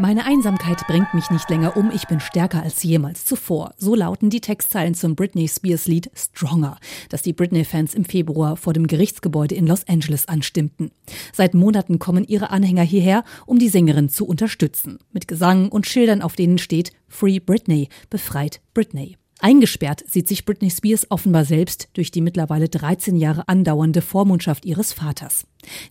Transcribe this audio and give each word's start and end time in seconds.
Meine 0.00 0.26
Einsamkeit 0.26 0.86
bringt 0.86 1.12
mich 1.12 1.28
nicht 1.30 1.50
länger 1.50 1.76
um, 1.76 1.90
ich 1.90 2.06
bin 2.06 2.20
stärker 2.20 2.62
als 2.62 2.84
jemals 2.84 3.24
zuvor. 3.24 3.74
So 3.78 3.96
lauten 3.96 4.30
die 4.30 4.40
Textzeilen 4.40 4.94
zum 4.94 5.16
Britney 5.16 5.48
Spears 5.48 5.86
Lied 5.86 6.08
Stronger, 6.14 6.78
das 7.08 7.22
die 7.22 7.32
Britney-Fans 7.32 7.94
im 7.94 8.04
Februar 8.04 8.56
vor 8.56 8.72
dem 8.72 8.86
Gerichtsgebäude 8.86 9.56
in 9.56 9.66
Los 9.66 9.88
Angeles 9.88 10.28
anstimmten. 10.28 10.92
Seit 11.32 11.54
Monaten 11.54 11.98
kommen 11.98 12.22
ihre 12.22 12.50
Anhänger 12.50 12.84
hierher, 12.84 13.24
um 13.44 13.58
die 13.58 13.68
Sängerin 13.68 14.08
zu 14.08 14.24
unterstützen. 14.24 15.00
Mit 15.10 15.26
Gesang 15.26 15.68
und 15.68 15.84
Schildern, 15.88 16.22
auf 16.22 16.36
denen 16.36 16.58
steht 16.58 16.92
Free 17.08 17.40
Britney, 17.40 17.88
befreit 18.08 18.60
Britney. 18.74 19.16
Eingesperrt 19.40 20.02
sieht 20.08 20.26
sich 20.26 20.44
Britney 20.44 20.68
Spears 20.68 21.06
offenbar 21.10 21.44
selbst 21.44 21.88
durch 21.92 22.10
die 22.10 22.20
mittlerweile 22.20 22.68
13 22.68 23.16
Jahre 23.16 23.46
andauernde 23.46 24.00
Vormundschaft 24.00 24.64
ihres 24.64 24.92
Vaters. 24.92 25.46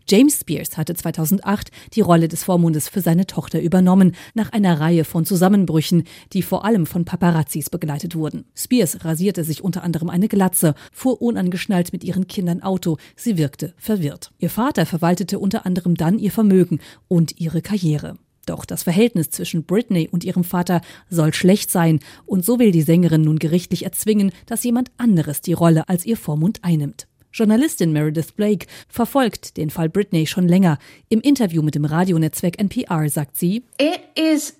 James 0.09 0.41
Spears 0.41 0.75
hatte 0.75 0.95
2008 0.95 1.71
die 1.93 2.01
Rolle 2.01 2.27
des 2.27 2.43
Vormundes 2.43 2.89
für 2.89 2.99
seine 2.99 3.25
Tochter 3.25 3.61
übernommen, 3.61 4.15
nach 4.33 4.51
einer 4.51 4.81
Reihe 4.81 5.05
von 5.05 5.25
Zusammenbrüchen, 5.25 6.03
die 6.33 6.41
vor 6.41 6.65
allem 6.65 6.85
von 6.85 7.05
Paparazzis 7.05 7.69
begleitet 7.69 8.15
wurden. 8.15 8.43
Spears 8.53 9.05
rasierte 9.05 9.45
sich 9.45 9.63
unter 9.63 9.81
anderem 9.81 10.09
eine 10.09 10.27
Glatze, 10.27 10.75
fuhr 10.91 11.21
unangeschnallt 11.21 11.93
mit 11.93 12.03
ihren 12.03 12.27
Kindern 12.27 12.61
Auto, 12.61 12.97
sie 13.15 13.37
wirkte 13.37 13.73
verwirrt. 13.77 14.31
Ihr 14.39 14.49
Vater 14.49 14.85
verwaltete 14.85 15.39
unter 15.39 15.65
anderem 15.65 15.95
dann 15.95 16.19
ihr 16.19 16.31
Vermögen 16.31 16.79
und 17.07 17.39
ihre 17.39 17.61
Karriere. 17.61 18.17
Doch 18.47 18.65
das 18.65 18.83
Verhältnis 18.83 19.29
zwischen 19.29 19.65
Britney 19.65 20.07
und 20.09 20.23
ihrem 20.23 20.43
Vater 20.43 20.81
soll 21.09 21.33
schlecht 21.33 21.69
sein 21.69 21.99
und 22.25 22.43
so 22.43 22.57
will 22.57 22.71
die 22.71 22.81
Sängerin 22.81 23.21
nun 23.21 23.39
gerichtlich 23.39 23.83
erzwingen, 23.83 24.31
dass 24.47 24.63
jemand 24.63 24.89
anderes 24.97 25.41
die 25.41 25.53
Rolle 25.53 25.87
als 25.89 26.05
ihr 26.05 26.17
Vormund 26.17 26.59
einnimmt. 26.63 27.07
Journalistin 27.33 27.91
Meredith 27.91 28.31
Blake 28.31 28.65
verfolgt 28.87 29.57
den 29.57 29.69
Fall 29.69 29.89
Britney 29.89 30.25
schon 30.25 30.47
länger. 30.47 30.79
Im 31.09 31.21
Interview 31.21 31.61
mit 31.61 31.75
dem 31.75 31.85
Radionetzwerk 31.85 32.57
NPR 32.57 33.09
sagt 33.09 33.37
sie, 33.37 33.63
It 33.79 33.99
is 34.15 34.55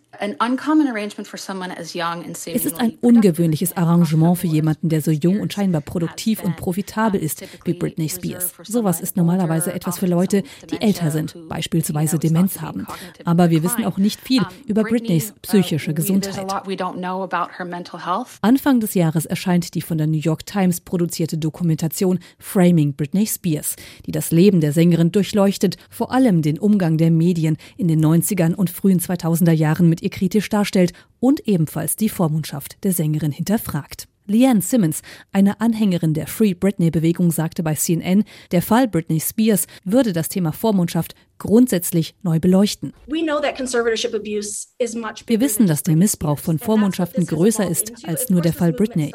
es 2.46 2.66
ist 2.66 2.80
ein 2.80 2.94
ungewöhnliches 3.02 3.78
Arrangement 3.78 4.38
für 4.38 4.48
jemanden, 4.48 4.90
der 4.90 5.02
so 5.02 5.12
jung 5.12 5.40
und 5.40 5.54
scheinbar 5.54 5.82
produktiv 5.82 6.44
und 6.44 6.56
profitabel 6.58 7.22
ist 7.22 7.44
wie 7.66 7.74
Britney 7.74 8.10
Spears. 8.10 8.54
Sowas 8.64 9.02
ist 9.02 9.18
normalerweise 9.18 9.74
etwas 9.74 10.00
für 10.00 10.08
Leute, 10.08 10.44
die 10.72 10.82
älter 10.82 11.12
sind, 11.12 11.36
beispielsweise 11.48 12.20
Demenz 12.20 12.62
haben. 12.62 12.88
Aber 13.26 13.50
wir 13.50 13.64
wissen 13.64 13.86
auch 13.86 13.98
nicht 13.98 14.20
viel 14.22 14.42
über 14.66 14.84
Britneys 14.84 15.34
psychische 15.42 15.94
Gesundheit. 15.94 16.48
Anfang 18.42 18.80
des 18.80 18.94
Jahres 18.94 19.26
erscheint 19.26 19.74
die 19.76 19.82
von 19.82 19.98
der 19.98 20.08
New 20.08 20.18
York 20.18 20.46
Times 20.46 20.82
produzierte 20.82 21.38
Dokumentation 21.38 22.20
Framing 22.40 22.94
Britney 22.96 23.28
Spears, 23.28 23.76
die 24.06 24.12
das 24.12 24.32
Leben 24.32 24.62
der 24.62 24.74
Sängerin 24.74 25.12
durchleuchtet, 25.12 25.78
vor 25.90 26.12
allem 26.12 26.42
den 26.42 26.60
Umgang 26.60 26.98
der 26.98 27.12
Medien 27.12 27.58
in 27.78 27.88
den 27.88 28.04
90ern 28.04 28.54
und 28.54 28.70
frühen 28.70 29.00
2000er 29.00 29.52
Jahren 29.52 29.90
mit 29.90 30.02
ihr 30.08 30.10
kritisch 30.10 30.50
darstellt 30.50 30.94
und 31.20 31.48
ebenfalls 31.48 31.96
die 31.98 32.10
Vormundschaft 32.10 32.84
der 32.84 32.94
Sängerin 32.94 33.32
hinterfragt. 33.32 34.08
Leanne 34.26 34.62
Simmons, 34.62 35.02
eine 35.32 35.62
Anhängerin 35.62 36.14
der 36.14 36.28
Free 36.28 36.54
Britney-Bewegung, 36.54 37.32
sagte 37.32 37.64
bei 37.64 37.76
CNN, 37.76 38.26
der 38.52 38.62
Fall 38.62 38.88
Britney 38.88 39.22
Spears 39.22 39.68
würde 39.86 40.12
das 40.12 40.28
Thema 40.28 40.52
Vormundschaft 40.52 41.16
grundsätzlich 41.38 42.16
neu 42.24 42.40
beleuchten. 42.40 42.94
Wir 45.28 45.40
wissen, 45.40 45.68
dass 45.68 45.84
der 45.84 45.96
Missbrauch 45.96 46.40
von 46.40 46.60
Vormundschaften 46.60 47.26
größer 47.26 47.70
ist 47.70 48.06
als 48.06 48.30
nur 48.30 48.42
der 48.42 48.54
Fall 48.54 48.74
Britney. 48.74 49.14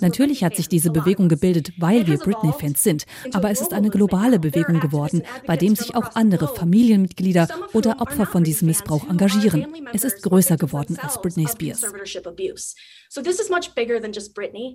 Natürlich 0.00 0.44
hat 0.44 0.56
sich 0.56 0.68
diese 0.68 0.90
Bewegung 0.90 1.28
gebildet, 1.28 1.72
weil 1.78 2.06
wir 2.06 2.18
Britney-Fans 2.18 2.82
sind, 2.82 3.06
aber 3.32 3.50
es 3.50 3.60
ist 3.60 3.72
eine 3.72 3.90
globale 3.90 4.38
Bewegung 4.38 4.80
geworden, 4.80 5.22
bei 5.46 5.56
dem 5.56 5.76
sich 5.76 5.94
auch 5.94 6.14
andere 6.14 6.48
Familienmitglieder 6.48 7.48
oder 7.72 8.00
Opfer 8.00 8.26
von 8.26 8.44
diesem 8.44 8.68
Missbrauch 8.68 9.08
engagieren. 9.08 9.66
Es 9.92 10.04
ist 10.04 10.22
größer 10.22 10.56
geworden 10.56 10.98
als 11.00 11.20
Britney 11.20 11.46
Spears. 11.48 11.82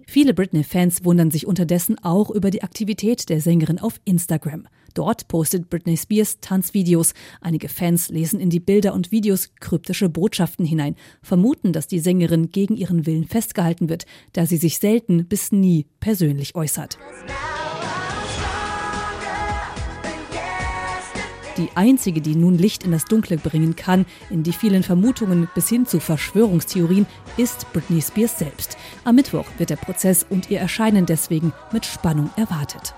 Viele 0.08 0.34
Britney-Fans 0.34 1.06
wundern 1.06 1.32
sich 1.32 1.48
unterdessen 1.48 1.98
auch 2.04 2.30
über 2.30 2.52
die 2.52 2.64
Aktivität 2.64 3.30
der 3.30 3.42
Sängerin 3.42 3.80
auf 3.80 4.00
Instagram. 4.06 4.68
Dort 5.00 5.30
postet 5.30 5.70
Britney 5.70 5.96
Spears 5.96 6.42
Tanzvideos. 6.42 7.14
Einige 7.40 7.70
Fans 7.70 8.10
lesen 8.10 8.42
in 8.42 8.50
die 8.50 8.60
Bilder 8.60 8.94
und 8.94 9.14
Videos 9.14 9.52
kryptische 9.62 10.10
Botschaften 10.10 10.66
hinein, 10.66 10.98
vermuten, 11.22 11.72
dass 11.72 11.88
die 11.88 12.00
Sängerin 12.00 12.52
gegen 12.52 12.76
ihren 12.76 13.06
Willen 13.06 13.24
festgehalten 13.24 13.88
wird, 13.88 14.06
da 14.34 14.46
sie 14.46 14.58
sich 14.58 14.80
selten 14.80 15.26
bis 15.26 15.54
nie 15.54 15.86
persönlich 16.02 16.54
äußert. 16.54 16.98
Die 21.56 21.70
einzige, 21.76 22.20
die 22.20 22.36
nun 22.36 22.58
Licht 22.58 22.84
in 22.84 22.92
das 22.92 23.06
Dunkle 23.06 23.38
bringen 23.38 23.78
kann, 23.78 24.06
in 24.30 24.44
die 24.44 24.52
vielen 24.52 24.84
Vermutungen 24.84 25.48
bis 25.56 25.70
hin 25.70 25.86
zu 25.86 26.02
Verschwörungstheorien, 26.02 27.08
ist 27.38 27.72
Britney 27.72 28.02
Spears 28.02 28.38
selbst. 28.38 28.76
Am 29.06 29.16
Mittwoch 29.16 29.46
wird 29.60 29.70
der 29.70 29.78
Prozess 29.78 30.26
und 30.30 30.52
ihr 30.52 30.60
Erscheinen 30.60 31.06
deswegen 31.06 31.54
mit 31.72 31.86
Spannung 31.86 32.30
erwartet. 32.36 32.94